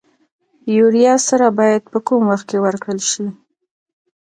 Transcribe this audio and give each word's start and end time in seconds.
یوریا 0.77 1.15
سره 1.27 1.47
باید 1.59 1.83
په 1.91 1.99
کوم 2.07 2.21
وخت 2.31 2.45
کې 2.49 2.57
ورکړل 2.65 2.99
شي؟ 3.11 3.25